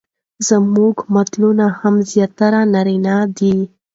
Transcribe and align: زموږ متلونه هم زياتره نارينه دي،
زموږ 0.49 0.95
متلونه 1.13 1.65
هم 1.79 1.95
زياتره 2.11 2.61
نارينه 2.73 3.15
دي، 3.37 3.55